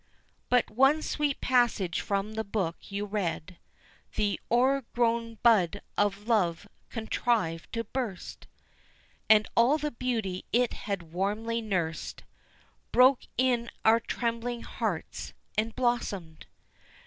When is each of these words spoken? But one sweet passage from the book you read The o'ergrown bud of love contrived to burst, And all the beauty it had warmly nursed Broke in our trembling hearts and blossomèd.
But 0.49 0.71
one 0.71 1.03
sweet 1.03 1.41
passage 1.41 2.01
from 2.01 2.33
the 2.33 2.43
book 2.43 2.75
you 2.89 3.05
read 3.05 3.57
The 4.15 4.39
o'ergrown 4.49 5.37
bud 5.43 5.79
of 5.95 6.27
love 6.27 6.67
contrived 6.89 7.71
to 7.73 7.83
burst, 7.83 8.47
And 9.29 9.47
all 9.55 9.77
the 9.77 9.91
beauty 9.91 10.43
it 10.51 10.73
had 10.73 11.13
warmly 11.13 11.61
nursed 11.61 12.23
Broke 12.91 13.27
in 13.37 13.69
our 13.85 13.99
trembling 13.99 14.63
hearts 14.63 15.33
and 15.55 15.75
blossomèd. 15.75 16.45